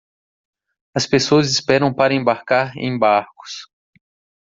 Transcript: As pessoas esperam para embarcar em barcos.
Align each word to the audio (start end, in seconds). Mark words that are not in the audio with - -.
As 0.95 1.05
pessoas 1.05 1.47
esperam 1.51 1.93
para 1.93 2.11
embarcar 2.15 2.75
em 2.75 2.97
barcos. 2.97 3.67